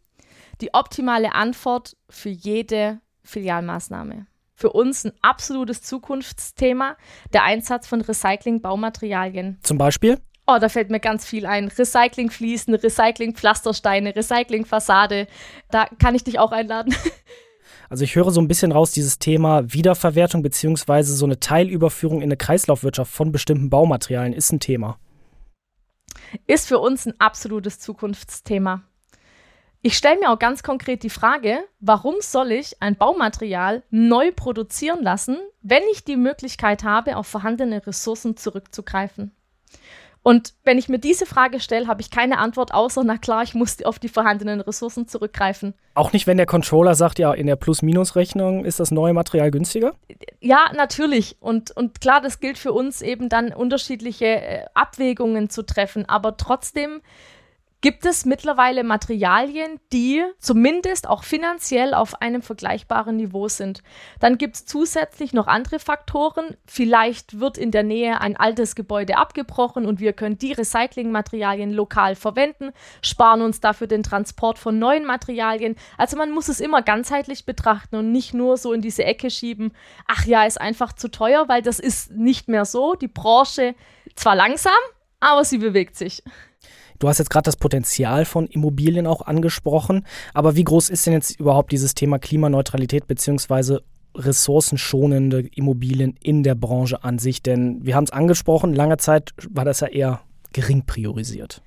die 0.62 0.76
optimale 0.76 1.34
Antwort 1.34 1.98
für 2.08 2.30
jede 2.30 3.01
Filialmaßnahme 3.24 4.27
für 4.55 4.71
uns 4.71 5.05
ein 5.05 5.12
absolutes 5.21 5.81
Zukunftsthema, 5.81 6.95
der 7.33 7.43
Einsatz 7.43 7.88
von 7.88 8.01
Recycling-Baumaterialien. 8.01 9.59
Zum 9.62 9.77
Beispiel? 9.77 10.19
Oh, 10.47 10.57
da 10.59 10.69
fällt 10.69 10.91
mir 10.91 11.00
ganz 11.00 11.25
viel 11.25 11.45
ein. 11.45 11.67
Recyclingfliesen, 11.67 12.75
Recycling-Pflastersteine, 12.75 14.15
Recycling-Fassade. 14.15 15.27
Da 15.71 15.88
kann 16.00 16.15
ich 16.15 16.24
dich 16.24 16.39
auch 16.39 16.51
einladen. 16.51 16.95
Also 17.88 18.03
ich 18.03 18.15
höre 18.15 18.31
so 18.31 18.41
ein 18.41 18.47
bisschen 18.47 18.71
raus, 18.71 18.91
dieses 18.91 19.19
Thema 19.19 19.71
Wiederverwertung 19.71 20.41
beziehungsweise 20.41 21.13
so 21.13 21.25
eine 21.25 21.39
Teilüberführung 21.39 22.17
in 22.17 22.29
eine 22.29 22.38
Kreislaufwirtschaft 22.38 23.12
von 23.12 23.31
bestimmten 23.31 23.69
Baumaterialien 23.69 24.33
ist 24.33 24.51
ein 24.51 24.59
Thema. 24.59 24.97
Ist 26.47 26.67
für 26.67 26.79
uns 26.79 27.05
ein 27.05 27.13
absolutes 27.19 27.79
Zukunftsthema. 27.79 28.83
Ich 29.86 29.98
stelle 29.98 30.20
mir 30.20 30.32
auch 30.32 30.39
ganz 30.39 30.63
konkret 30.63 31.04
die 31.04 31.12
Frage, 31.12 31.60
warum 31.80 32.15
soll 32.20 32.51
ich 32.54 32.82
ein 32.82 32.96
Baumaterial 32.96 33.84
neu 33.92 34.32
produzieren 34.32 35.04
lassen, 35.04 35.38
wenn 35.62 35.84
ich 35.92 36.04
die 36.04 36.18
Möglichkeit 36.18 36.84
habe, 36.84 37.18
auf 37.18 37.27
vorhandene 37.27 37.86
Ressourcen 37.86 38.36
zurückzugreifen? 38.36 39.36
Und 40.24 40.56
wenn 40.63 40.80
ich 40.80 40.89
mir 40.89 40.98
diese 40.98 41.27
Frage 41.27 41.60
stelle, 41.60 41.86
habe 41.86 42.01
ich 42.01 42.10
keine 42.10 42.39
Antwort, 42.39 42.74
außer, 42.74 43.04
na 43.04 43.20
klar, 43.20 43.44
ich 43.44 43.54
muss 43.54 43.80
auf 43.84 44.00
die 44.00 44.10
vorhandenen 44.10 44.60
Ressourcen 44.60 45.08
zurückgreifen. 45.08 45.75
Auch 45.94 46.13
nicht, 46.13 46.25
wenn 46.25 46.38
der 46.38 46.48
Controller 46.48 46.96
sagt, 46.96 47.20
ja, 47.20 47.32
in 47.32 47.46
der 47.46 47.56
Plus-Minus-Rechnung 47.56 48.65
ist 48.65 48.80
das 48.80 48.89
neue 48.89 49.13
Material 49.13 49.51
günstiger? 49.51 49.94
Ja, 50.39 50.72
natürlich. 50.75 51.38
Und, 51.42 51.77
und 51.77 52.01
klar, 52.01 52.22
das 52.22 52.39
gilt 52.39 52.58
für 52.58 52.74
uns 52.74 53.04
eben 53.04 53.30
dann 53.30 53.54
unterschiedliche 53.54 54.25
äh, 54.25 54.65
Abwägungen 54.74 55.51
zu 55.51 55.63
treffen. 55.63 56.10
Aber 56.10 56.38
trotzdem 56.38 57.04
gibt 57.86 58.08
es 58.08 58.25
mittlerweile 58.25 58.84
Materialien, 58.84 59.80
die 59.94 60.24
zumindest 60.39 61.08
auch 61.08 61.24
finanziell 61.24 61.94
auf 61.94 62.20
einem 62.20 62.42
vergleichbaren 62.42 63.15
Niveau 63.15 63.48
sind. 63.48 63.84
Dann 64.20 64.39
gibt 64.39 64.56
es 64.56 64.65
zusätzlich 64.65 65.34
noch 65.34 65.46
andere 65.46 65.77
Faktoren. 65.77 66.58
Vielleicht 66.65 67.39
wird 67.39 67.60
in 67.60 67.70
der 67.70 67.84
Nähe 67.84 68.22
ein 68.22 68.38
altes 68.38 68.74
Gebäude 68.74 69.18
abgebrochen 69.18 69.86
und 69.86 70.00
wir 70.00 70.13
können 70.13 70.39
die 70.39 70.54
Recyclingmaterialien 70.54 71.72
lokal 71.72 72.15
verwenden, 72.15 72.72
sparen 73.04 73.44
uns 73.44 73.60
dafür 73.60 73.86
den 73.86 74.01
Transport 74.01 74.58
von 74.58 74.80
neuen 74.80 75.06
Materialien. 75.06 75.75
Also 75.96 76.18
man 76.18 76.32
muss 76.32 76.48
es 76.48 76.62
immer 76.62 76.82
ganzheitlich 76.82 77.46
betrachten 77.46 77.98
und 77.98 78.12
nicht 78.12 78.34
nur 78.34 78.58
so 78.58 78.74
in 78.74 78.82
diese 78.82 79.04
Ecke 79.04 79.30
schieben, 79.30 79.74
ach 80.08 80.25
ja, 80.25 80.44
ist 80.46 80.60
einfach 80.60 80.94
zu 80.94 81.12
teuer, 81.12 81.48
weil 81.50 81.62
das 81.62 81.77
ist 81.77 82.10
nicht 82.10 82.48
mehr 82.48 82.65
so. 82.65 82.96
Die 82.96 83.08
Branche 83.08 83.75
zwar 84.15 84.36
langsam, 84.36 84.74
aber 85.20 85.46
sie 85.46 85.60
bewegt 85.60 85.96
sich. 85.96 86.24
Du 87.00 87.08
hast 87.08 87.20
jetzt 87.20 87.30
gerade 87.30 87.46
das 87.46 87.58
Potenzial 87.58 88.25
von 88.25 88.48
Immobilien 88.48 89.08
auch 89.08 89.22
angesprochen, 89.22 90.06
aber 90.34 90.56
wie 90.56 90.64
groß 90.64 90.90
ist 90.90 91.06
denn 91.06 91.14
jetzt 91.14 91.40
überhaupt 91.40 91.72
dieses 91.72 91.94
Thema 91.94 92.20
Klimaneutralität 92.20 93.08
bzw. 93.08 93.80
ressourcenschonende 94.16 95.42
Immobilien 95.56 96.16
in 96.22 96.44
der 96.44 96.56
Branche 96.56 97.04
an 97.04 97.20
sich? 97.20 97.42
Denn 97.42 97.86
wir 97.86 97.96
haben 97.96 98.06
es 98.06 98.12
angesprochen, 98.12 98.74
lange 98.74 98.98
Zeit 98.98 99.34
war 99.50 99.66
das 99.66 99.82
ja 99.82 99.88
eher 99.88 100.22
gering 100.54 100.86
priorisiert. 100.86 101.62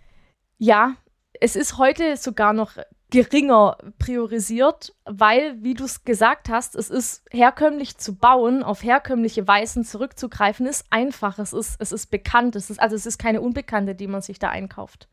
Ja, 0.57 0.95
es 1.41 1.57
ist 1.57 1.79
heute 1.79 2.17
sogar 2.17 2.53
noch 2.53 2.73
geringer 3.11 3.79
priorisiert, 3.99 4.95
weil, 5.07 5.63
wie 5.63 5.75
du 5.75 5.85
es 5.85 6.05
gesagt 6.05 6.51
hast, 6.51 6.77
es 6.77 6.91
ist 6.91 7.25
herkömmlich 7.31 7.97
zu 7.97 8.15
bauen, 8.15 8.63
auf 8.63 8.83
herkömmliche 8.83 9.49
Weisen 9.49 9.85
zurückzugreifen, 9.85 10.67
ist 10.67 10.87
einfach. 10.91 11.39
Es 11.39 11.53
ist, 11.53 11.77
es 11.81 11.93
ist 11.93 12.11
bekannt. 12.11 12.55
Es 12.55 12.69
ist, 12.69 12.79
also 12.81 12.95
es 12.97 13.07
ist 13.07 13.19
keine 13.19 13.41
Unbekannte, 13.41 13.95
die 13.95 14.07
man 14.07 14.21
sich 14.21 14.39
da 14.39 14.51
einkauft. 14.51 15.09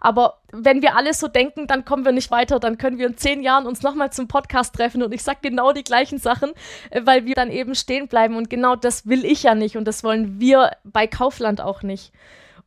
Aber 0.00 0.40
wenn 0.52 0.82
wir 0.82 0.96
alle 0.96 1.14
so 1.14 1.28
denken, 1.28 1.66
dann 1.66 1.84
kommen 1.84 2.04
wir 2.04 2.12
nicht 2.12 2.30
weiter. 2.30 2.58
Dann 2.58 2.78
können 2.78 2.98
wir 2.98 3.06
in 3.06 3.16
zehn 3.16 3.42
Jahren 3.42 3.66
uns 3.66 3.82
nochmal 3.82 4.12
zum 4.12 4.28
Podcast 4.28 4.74
treffen 4.74 5.02
und 5.02 5.12
ich 5.12 5.22
sage 5.22 5.38
genau 5.42 5.72
die 5.72 5.84
gleichen 5.84 6.18
Sachen, 6.18 6.52
äh, 6.90 7.02
weil 7.04 7.24
wir 7.24 7.34
dann 7.34 7.50
eben 7.50 7.74
stehen 7.74 8.08
bleiben. 8.08 8.36
Und 8.36 8.50
genau 8.50 8.74
das 8.76 9.06
will 9.06 9.24
ich 9.24 9.44
ja 9.44 9.54
nicht 9.54 9.76
und 9.76 9.84
das 9.84 10.02
wollen 10.02 10.40
wir 10.40 10.72
bei 10.84 11.06
Kaufland 11.06 11.60
auch 11.60 11.82
nicht. 11.82 12.12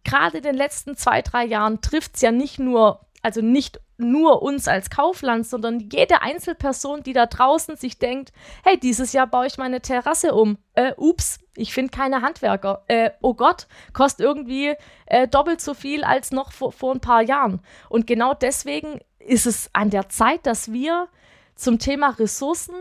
Gerade 0.03 0.37
in 0.37 0.43
den 0.43 0.55
letzten 0.55 0.95
zwei, 0.95 1.21
drei 1.21 1.45
Jahren 1.45 1.81
trifft 1.81 2.15
es 2.15 2.21
ja 2.21 2.31
nicht 2.31 2.57
nur, 2.57 3.01
also 3.21 3.41
nicht 3.41 3.79
nur 3.97 4.41
uns 4.41 4.67
als 4.67 4.89
Kaufland, 4.89 5.45
sondern 5.45 5.79
jede 5.79 6.21
Einzelperson, 6.21 7.03
die 7.03 7.13
da 7.13 7.27
draußen 7.27 7.75
sich 7.75 7.99
denkt, 7.99 8.31
hey, 8.63 8.79
dieses 8.79 9.13
Jahr 9.13 9.27
baue 9.27 9.45
ich 9.45 9.57
meine 9.57 9.81
Terrasse 9.81 10.33
um. 10.33 10.57
Äh, 10.73 10.93
ups, 10.97 11.39
ich 11.55 11.73
finde 11.73 11.91
keine 11.91 12.21
Handwerker. 12.21 12.83
Äh, 12.87 13.11
oh 13.21 13.33
Gott, 13.33 13.67
kostet 13.93 14.25
irgendwie 14.25 14.73
äh, 15.05 15.27
doppelt 15.27 15.61
so 15.61 15.73
viel 15.73 16.03
als 16.03 16.31
noch 16.31 16.51
vor, 16.51 16.71
vor 16.71 16.93
ein 16.93 17.01
paar 17.01 17.21
Jahren. 17.21 17.61
Und 17.89 18.07
genau 18.07 18.33
deswegen 18.33 18.99
ist 19.19 19.45
es 19.45 19.69
an 19.73 19.89
der 19.89 20.09
Zeit, 20.09 20.45
dass 20.45 20.71
wir 20.71 21.07
zum 21.55 21.77
Thema 21.77 22.09
Ressourcen 22.09 22.75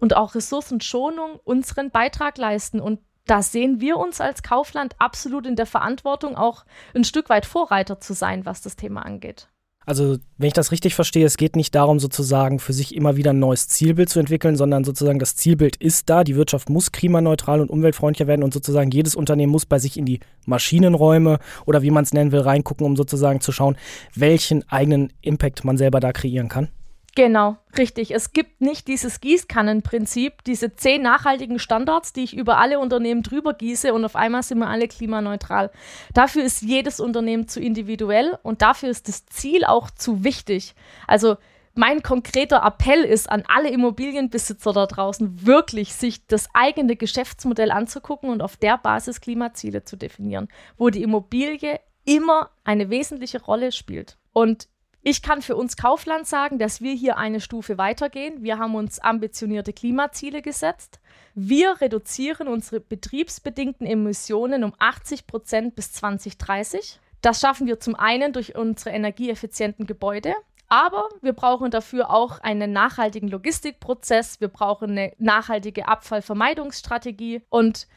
und 0.00 0.16
auch 0.16 0.34
Ressourcenschonung 0.34 1.40
unseren 1.44 1.90
Beitrag 1.90 2.38
leisten. 2.38 2.80
Und 2.80 3.00
da 3.26 3.42
sehen 3.42 3.80
wir 3.80 3.98
uns 3.98 4.20
als 4.20 4.42
Kaufland 4.42 4.96
absolut 4.98 5.46
in 5.46 5.56
der 5.56 5.66
Verantwortung, 5.66 6.36
auch 6.36 6.64
ein 6.94 7.04
Stück 7.04 7.28
weit 7.28 7.46
Vorreiter 7.46 8.00
zu 8.00 8.14
sein, 8.14 8.46
was 8.46 8.62
das 8.62 8.76
Thema 8.76 9.02
angeht. 9.02 9.48
Also, 9.86 10.16
wenn 10.38 10.46
ich 10.46 10.52
das 10.52 10.72
richtig 10.72 10.94
verstehe, 10.94 11.26
es 11.26 11.36
geht 11.36 11.56
nicht 11.56 11.74
darum, 11.74 11.98
sozusagen 12.00 12.58
für 12.58 12.72
sich 12.72 12.94
immer 12.94 13.16
wieder 13.16 13.32
ein 13.32 13.38
neues 13.38 13.68
Zielbild 13.68 14.08
zu 14.08 14.18
entwickeln, 14.18 14.56
sondern 14.56 14.84
sozusagen 14.84 15.18
das 15.18 15.36
Zielbild 15.36 15.76
ist 15.76 16.08
da. 16.08 16.24
Die 16.24 16.36
Wirtschaft 16.36 16.70
muss 16.70 16.92
klimaneutral 16.92 17.60
und 17.60 17.70
umweltfreundlicher 17.70 18.26
werden 18.26 18.42
und 18.42 18.54
sozusagen 18.54 18.90
jedes 18.90 19.14
Unternehmen 19.14 19.52
muss 19.52 19.66
bei 19.66 19.78
sich 19.78 19.96
in 19.96 20.06
die 20.06 20.20
Maschinenräume 20.46 21.38
oder 21.66 21.82
wie 21.82 21.90
man 21.90 22.04
es 22.04 22.12
nennen 22.12 22.32
will, 22.32 22.40
reingucken, 22.40 22.86
um 22.86 22.96
sozusagen 22.96 23.40
zu 23.40 23.52
schauen, 23.52 23.76
welchen 24.14 24.68
eigenen 24.70 25.12
Impact 25.20 25.64
man 25.64 25.76
selber 25.76 26.00
da 26.00 26.12
kreieren 26.12 26.48
kann. 26.48 26.68
Genau, 27.16 27.56
richtig. 27.78 28.12
Es 28.12 28.32
gibt 28.32 28.60
nicht 28.60 28.88
dieses 28.88 29.20
Gießkannenprinzip, 29.20 30.42
diese 30.44 30.74
zehn 30.74 31.00
nachhaltigen 31.02 31.60
Standards, 31.60 32.12
die 32.12 32.24
ich 32.24 32.36
über 32.36 32.58
alle 32.58 32.80
Unternehmen 32.80 33.22
drüber 33.22 33.54
gieße 33.54 33.94
und 33.94 34.04
auf 34.04 34.16
einmal 34.16 34.42
sind 34.42 34.58
wir 34.58 34.66
alle 34.66 34.88
klimaneutral. 34.88 35.70
Dafür 36.12 36.42
ist 36.42 36.62
jedes 36.62 36.98
Unternehmen 36.98 37.46
zu 37.46 37.60
individuell 37.60 38.36
und 38.42 38.62
dafür 38.62 38.88
ist 38.88 39.06
das 39.06 39.26
Ziel 39.26 39.64
auch 39.64 39.90
zu 39.92 40.24
wichtig. 40.24 40.74
Also 41.06 41.36
mein 41.76 42.02
konkreter 42.02 42.64
Appell 42.64 43.04
ist 43.04 43.30
an 43.30 43.44
alle 43.46 43.70
Immobilienbesitzer 43.70 44.72
da 44.72 44.86
draußen, 44.86 45.46
wirklich 45.46 45.94
sich 45.94 46.26
das 46.26 46.48
eigene 46.52 46.96
Geschäftsmodell 46.96 47.70
anzugucken 47.70 48.30
und 48.30 48.42
auf 48.42 48.56
der 48.56 48.76
Basis 48.76 49.20
Klimaziele 49.20 49.84
zu 49.84 49.96
definieren, 49.96 50.48
wo 50.76 50.90
die 50.90 51.02
Immobilie 51.02 51.78
immer 52.04 52.50
eine 52.64 52.90
wesentliche 52.90 53.40
Rolle 53.40 53.70
spielt. 53.70 54.18
Und 54.32 54.68
ich 55.06 55.20
kann 55.20 55.42
für 55.42 55.54
uns 55.54 55.76
Kaufland 55.76 56.26
sagen, 56.26 56.58
dass 56.58 56.80
wir 56.80 56.94
hier 56.94 57.18
eine 57.18 57.40
Stufe 57.40 57.76
weitergehen. 57.76 58.42
Wir 58.42 58.58
haben 58.58 58.74
uns 58.74 59.00
ambitionierte 59.00 59.74
Klimaziele 59.74 60.40
gesetzt. 60.40 60.98
Wir 61.34 61.78
reduzieren 61.82 62.48
unsere 62.48 62.80
betriebsbedingten 62.80 63.86
Emissionen 63.86 64.64
um 64.64 64.72
80 64.78 65.26
Prozent 65.26 65.76
bis 65.76 65.92
2030. 65.92 67.00
Das 67.20 67.38
schaffen 67.38 67.66
wir 67.66 67.80
zum 67.80 67.94
einen 67.96 68.32
durch 68.32 68.56
unsere 68.56 68.96
energieeffizienten 68.96 69.86
Gebäude, 69.86 70.32
aber 70.68 71.06
wir 71.20 71.34
brauchen 71.34 71.70
dafür 71.70 72.08
auch 72.08 72.40
einen 72.40 72.72
nachhaltigen 72.72 73.28
Logistikprozess. 73.28 74.40
Wir 74.40 74.48
brauchen 74.48 74.92
eine 74.92 75.12
nachhaltige 75.18 75.86
Abfallvermeidungsstrategie. 75.86 77.42
Und 77.50 77.88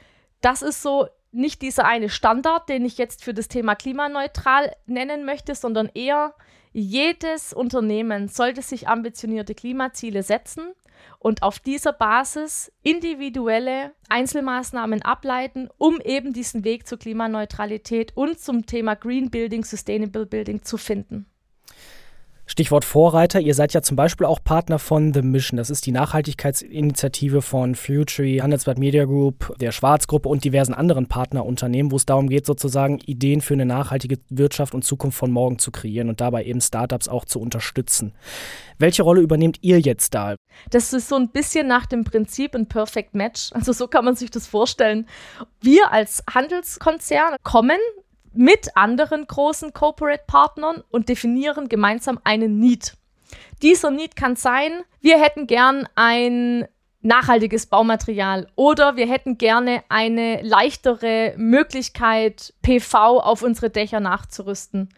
das 0.41 0.61
ist 0.61 0.81
so 0.81 1.07
nicht 1.31 1.61
dieser 1.61 1.85
eine 1.85 2.09
Standard, 2.09 2.67
den 2.67 2.83
ich 2.83 2.97
jetzt 2.97 3.23
für 3.23 3.33
das 3.33 3.47
Thema 3.47 3.75
klimaneutral 3.75 4.75
nennen 4.87 5.23
möchte, 5.23 5.55
sondern 5.55 5.89
eher 5.93 6.33
jedes 6.79 7.53
Unternehmen 7.53 8.27
sollte 8.27 8.61
sich 8.61 8.87
ambitionierte 8.87 9.55
Klimaziele 9.55 10.21
setzen 10.21 10.73
und 11.17 11.41
auf 11.41 11.59
dieser 11.59 11.91
Basis 11.91 12.71
individuelle 12.83 13.93
Einzelmaßnahmen 14.09 15.01
ableiten, 15.01 15.69
um 15.77 15.99
eben 16.01 16.33
diesen 16.33 16.63
Weg 16.63 16.87
zur 16.87 16.99
Klimaneutralität 16.99 18.15
und 18.15 18.39
zum 18.39 18.67
Thema 18.67 18.95
Green 18.95 19.31
Building, 19.31 19.63
Sustainable 19.63 20.27
Building 20.27 20.61
zu 20.61 20.77
finden. 20.77 21.25
Stichwort 22.49 22.85
Vorreiter. 22.85 23.41
Ihr 23.41 23.53
seid 23.53 23.73
ja 23.73 23.81
zum 23.81 23.97
Beispiel 23.97 24.25
auch 24.25 24.41
Partner 24.41 24.79
von 24.79 25.13
The 25.13 25.21
Mission. 25.21 25.57
Das 25.57 25.69
ist 25.69 25.85
die 25.85 25.91
Nachhaltigkeitsinitiative 25.91 27.41
von 27.41 27.75
Future, 27.75 28.41
Handelsblatt 28.41 28.77
Media 28.77 29.03
Group, 29.03 29.53
der 29.59 29.73
Schwarzgruppe 29.73 30.29
und 30.29 30.45
diversen 30.45 30.73
anderen 30.73 31.07
Partnerunternehmen, 31.07 31.91
wo 31.91 31.97
es 31.97 32.05
darum 32.05 32.29
geht, 32.29 32.45
sozusagen 32.45 32.99
Ideen 32.99 33.41
für 33.41 33.53
eine 33.53 33.65
nachhaltige 33.65 34.17
Wirtschaft 34.29 34.73
und 34.73 34.85
Zukunft 34.85 35.17
von 35.17 35.29
morgen 35.29 35.59
zu 35.59 35.71
kreieren 35.71 36.07
und 36.07 36.21
dabei 36.21 36.45
eben 36.45 36.61
Startups 36.61 37.09
auch 37.09 37.25
zu 37.25 37.41
unterstützen. 37.41 38.13
Welche 38.79 39.03
Rolle 39.03 39.21
übernehmt 39.21 39.57
ihr 39.61 39.81
jetzt 39.81 40.13
da? 40.13 40.35
Das 40.69 40.93
ist 40.93 41.09
so 41.09 41.15
ein 41.15 41.29
bisschen 41.29 41.67
nach 41.67 41.85
dem 41.85 42.05
Prinzip 42.05 42.55
ein 42.55 42.67
Perfect 42.67 43.13
Match. 43.13 43.49
Also 43.51 43.73
so 43.73 43.87
kann 43.87 44.05
man 44.05 44.15
sich 44.15 44.31
das 44.31 44.47
vorstellen. 44.47 45.05
Wir 45.59 45.91
als 45.91 46.23
Handelskonzern 46.33 47.35
kommen 47.43 47.79
mit 48.37 48.75
anderen 48.75 49.27
großen 49.27 49.73
Corporate-Partnern 49.73 50.83
und 50.89 51.09
definieren 51.09 51.69
gemeinsam 51.69 52.19
einen 52.23 52.59
Need. 52.59 52.93
Dieser 53.61 53.91
Need 53.91 54.15
kann 54.15 54.35
sein, 54.35 54.83
wir 55.01 55.19
hätten 55.19 55.47
gern 55.47 55.87
ein 55.95 56.67
nachhaltiges 57.01 57.65
Baumaterial 57.67 58.47
oder 58.55 58.95
wir 58.95 59.07
hätten 59.07 59.37
gerne 59.37 59.83
eine 59.89 60.41
leichtere 60.41 61.33
Möglichkeit, 61.37 62.53
PV 62.61 63.19
auf 63.19 63.41
unsere 63.41 63.69
Dächer 63.69 63.99
nachzurüsten. 63.99 64.89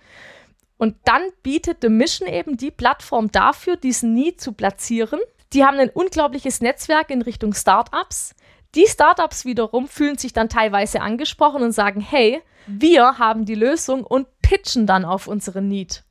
Und 0.78 0.96
dann 1.04 1.22
bietet 1.44 1.80
The 1.82 1.90
Mission 1.90 2.28
eben 2.28 2.58
die 2.58 2.72
Plattform 2.72 3.32
dafür, 3.32 3.76
diesen 3.76 4.14
Need 4.14 4.40
zu 4.40 4.54
platzieren. 4.54 5.20
Die 5.54 5.66
haben 5.66 5.78
ein 5.78 5.90
unglaubliches 5.90 6.62
Netzwerk 6.62 7.10
in 7.10 7.22
Richtung 7.22 7.54
Startups. 7.54 8.34
Die 8.76 8.86
Startups 8.86 9.46
wiederum 9.46 9.88
fühlen 9.88 10.18
sich 10.18 10.34
dann 10.34 10.50
teilweise 10.50 11.02
angesprochen 11.02 11.64
und 11.64 11.72
sagen, 11.72 12.02
hey, 12.02 12.42
wir 12.68 13.18
haben 13.18 13.46
die 13.46 13.56
Lösung 13.56 14.04
und 14.04 14.28
pitchen 14.42 14.86
dann 14.86 15.06
auf 15.06 15.28
unseren 15.28 15.68
Need. 15.68 16.04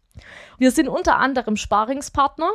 Wir 0.58 0.72
sind 0.72 0.88
unter 0.88 1.18
anderem 1.18 1.56
Sparingspartner, 1.56 2.50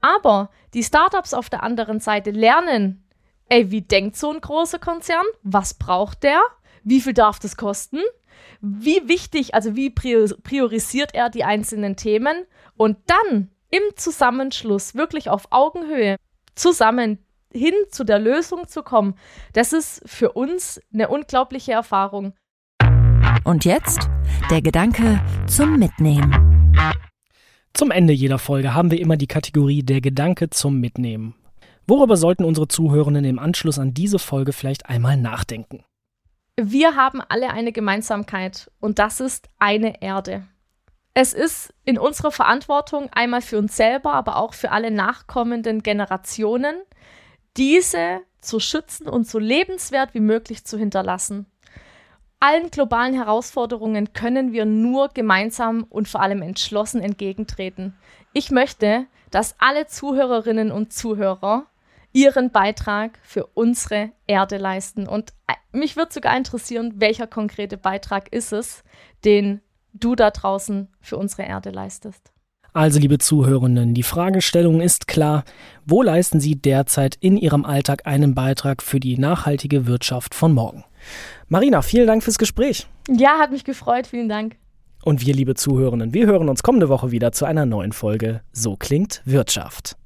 aber 0.00 0.50
die 0.74 0.82
Startups 0.82 1.32
auf 1.32 1.48
der 1.48 1.62
anderen 1.62 1.98
Seite 2.00 2.30
lernen, 2.30 3.04
ey, 3.48 3.70
wie 3.70 3.80
denkt 3.80 4.16
so 4.16 4.30
ein 4.30 4.40
großer 4.40 4.78
Konzern? 4.78 5.24
Was 5.42 5.74
braucht 5.74 6.22
der? 6.22 6.40
Wie 6.84 7.00
viel 7.00 7.14
darf 7.14 7.38
das 7.38 7.56
kosten? 7.56 8.00
Wie 8.60 9.08
wichtig, 9.08 9.54
also 9.54 9.76
wie 9.76 9.90
priorisiert 9.90 11.14
er 11.14 11.30
die 11.30 11.44
einzelnen 11.44 11.96
Themen? 11.96 12.44
Und 12.76 12.98
dann 13.06 13.50
im 13.70 13.82
Zusammenschluss 13.96 14.94
wirklich 14.94 15.30
auf 15.30 15.48
Augenhöhe 15.50 16.16
zusammen 16.54 17.24
hin 17.52 17.74
zu 17.90 18.04
der 18.04 18.18
Lösung 18.18 18.68
zu 18.68 18.82
kommen, 18.82 19.14
das 19.52 19.72
ist 19.72 20.02
für 20.06 20.32
uns 20.32 20.80
eine 20.92 21.08
unglaubliche 21.08 21.72
Erfahrung. 21.72 22.34
Und 23.44 23.64
jetzt 23.64 24.08
der 24.50 24.62
Gedanke 24.62 25.20
zum 25.46 25.78
Mitnehmen. 25.78 26.74
Zum 27.74 27.90
Ende 27.90 28.12
jeder 28.12 28.38
Folge 28.38 28.74
haben 28.74 28.90
wir 28.90 29.00
immer 29.00 29.16
die 29.16 29.26
Kategorie 29.26 29.82
der 29.82 30.00
Gedanke 30.00 30.50
zum 30.50 30.80
Mitnehmen. 30.80 31.34
Worüber 31.86 32.16
sollten 32.16 32.44
unsere 32.44 32.68
Zuhörenden 32.68 33.24
im 33.24 33.38
Anschluss 33.38 33.78
an 33.78 33.94
diese 33.94 34.18
Folge 34.18 34.52
vielleicht 34.52 34.88
einmal 34.88 35.16
nachdenken? 35.16 35.84
Wir 36.56 36.96
haben 36.96 37.22
alle 37.28 37.50
eine 37.50 37.72
Gemeinsamkeit 37.72 38.70
und 38.80 38.98
das 38.98 39.20
ist 39.20 39.48
eine 39.58 40.02
Erde. 40.02 40.44
Es 41.14 41.32
ist 41.32 41.72
in 41.84 41.98
unserer 41.98 42.30
Verantwortung, 42.30 43.08
einmal 43.12 43.42
für 43.42 43.58
uns 43.58 43.76
selber, 43.76 44.14
aber 44.14 44.36
auch 44.36 44.54
für 44.54 44.70
alle 44.70 44.90
nachkommenden 44.90 45.82
Generationen, 45.82 46.74
diese 47.56 48.20
zu 48.40 48.60
schützen 48.60 49.08
und 49.08 49.26
so 49.26 49.38
lebenswert 49.38 50.14
wie 50.14 50.20
möglich 50.20 50.64
zu 50.64 50.78
hinterlassen. 50.78 51.46
Allen 52.40 52.70
globalen 52.70 53.14
Herausforderungen 53.14 54.12
können 54.12 54.52
wir 54.52 54.64
nur 54.64 55.08
gemeinsam 55.08 55.84
und 55.88 56.08
vor 56.08 56.22
allem 56.22 56.42
entschlossen 56.42 57.02
entgegentreten. 57.02 57.96
Ich 58.32 58.52
möchte, 58.52 59.06
dass 59.30 59.56
alle 59.58 59.86
Zuhörerinnen 59.86 60.70
und 60.70 60.92
Zuhörer 60.92 61.66
ihren 62.12 62.50
Beitrag 62.50 63.18
für 63.22 63.46
unsere 63.54 64.12
Erde 64.26 64.56
leisten. 64.56 65.08
Und 65.08 65.32
äh, 65.46 65.54
mich 65.76 65.96
würde 65.96 66.12
sogar 66.12 66.36
interessieren, 66.36 66.94
welcher 66.96 67.26
konkrete 67.26 67.76
Beitrag 67.76 68.32
ist 68.32 68.52
es, 68.52 68.84
den 69.24 69.60
du 69.92 70.14
da 70.14 70.30
draußen 70.30 70.88
für 71.00 71.16
unsere 71.16 71.42
Erde 71.42 71.70
leistest. 71.70 72.32
Also, 72.78 73.00
liebe 73.00 73.18
Zuhörenden, 73.18 73.92
die 73.92 74.04
Fragestellung 74.04 74.80
ist 74.80 75.08
klar. 75.08 75.42
Wo 75.84 76.00
leisten 76.00 76.38
Sie 76.38 76.54
derzeit 76.54 77.16
in 77.16 77.36
Ihrem 77.36 77.64
Alltag 77.64 78.06
einen 78.06 78.36
Beitrag 78.36 78.84
für 78.84 79.00
die 79.00 79.18
nachhaltige 79.18 79.88
Wirtschaft 79.88 80.32
von 80.32 80.54
morgen? 80.54 80.84
Marina, 81.48 81.82
vielen 81.82 82.06
Dank 82.06 82.22
fürs 82.22 82.38
Gespräch. 82.38 82.86
Ja, 83.08 83.40
hat 83.40 83.50
mich 83.50 83.64
gefreut. 83.64 84.06
Vielen 84.06 84.28
Dank. 84.28 84.54
Und 85.02 85.26
wir, 85.26 85.34
liebe 85.34 85.56
Zuhörenden, 85.56 86.14
wir 86.14 86.26
hören 86.26 86.48
uns 86.48 86.62
kommende 86.62 86.88
Woche 86.88 87.10
wieder 87.10 87.32
zu 87.32 87.46
einer 87.46 87.66
neuen 87.66 87.90
Folge 87.90 88.42
So 88.52 88.76
klingt 88.76 89.22
Wirtschaft. 89.24 89.96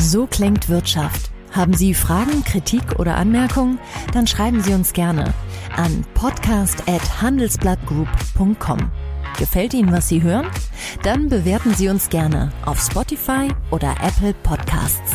So 0.00 0.26
klingt 0.26 0.70
Wirtschaft. 0.70 1.30
Haben 1.50 1.74
Sie 1.74 1.92
Fragen, 1.92 2.44
Kritik 2.44 2.98
oder 2.98 3.16
Anmerkungen? 3.16 3.78
Dann 4.14 4.26
schreiben 4.26 4.62
Sie 4.62 4.72
uns 4.72 4.94
gerne 4.94 5.34
an 5.76 6.06
podcast@handelsblattgroup.com. 6.14 8.90
Gefällt 9.38 9.74
Ihnen, 9.74 9.92
was 9.92 10.08
Sie 10.08 10.22
hören? 10.22 10.46
Dann 11.02 11.28
bewerten 11.28 11.74
Sie 11.74 11.88
uns 11.88 12.08
gerne 12.08 12.52
auf 12.64 12.80
Spotify 12.80 13.48
oder 13.70 13.94
Apple 14.00 14.34
Podcasts. 14.42 15.12